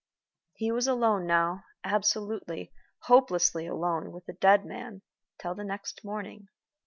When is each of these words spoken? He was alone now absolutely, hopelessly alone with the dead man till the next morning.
He 0.55 0.71
was 0.71 0.87
alone 0.87 1.27
now 1.27 1.63
absolutely, 1.83 2.71
hopelessly 3.03 3.67
alone 3.67 4.11
with 4.11 4.25
the 4.25 4.33
dead 4.33 4.65
man 4.65 5.03
till 5.39 5.53
the 5.53 5.63
next 5.63 6.03
morning. 6.03 6.47